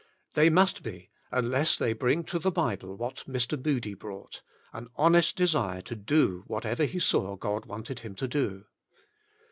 [0.33, 3.63] They must be, unless they bring to the Bible what Mr.
[3.63, 4.41] Moody brought:
[4.73, 8.65] an" Honest Desire to Do What ever He Saw God Wanted Him to Do.